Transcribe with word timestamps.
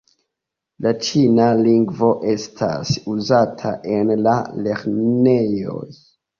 La 0.85 0.93
ĉina 1.07 1.49
lingvo 1.59 2.09
estas 2.33 2.95
uzata 3.13 3.77
en 3.99 4.13
la 4.25 4.37
lernejoj. 4.67 5.81